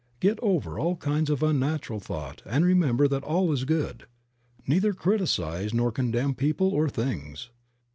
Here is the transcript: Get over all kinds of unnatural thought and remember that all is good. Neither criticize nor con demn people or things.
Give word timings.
Get 0.19 0.39
over 0.41 0.79
all 0.79 0.95
kinds 0.95 1.29
of 1.29 1.43
unnatural 1.43 1.99
thought 1.99 2.41
and 2.47 2.65
remember 2.65 3.07
that 3.07 3.23
all 3.23 3.51
is 3.51 3.65
good. 3.65 4.07
Neither 4.65 4.93
criticize 4.95 5.75
nor 5.75 5.91
con 5.91 6.09
demn 6.09 6.33
people 6.33 6.69
or 6.71 6.89
things. 6.89 7.51